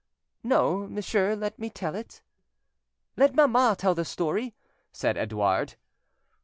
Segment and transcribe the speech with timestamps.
[0.43, 2.23] "No, monsieur; let me tell it."
[3.17, 4.55] "Let mamma tell the story,"
[4.91, 5.75] said Edouard.